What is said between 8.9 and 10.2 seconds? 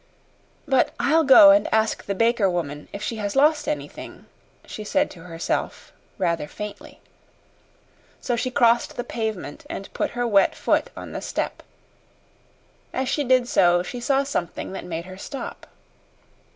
the pavement and put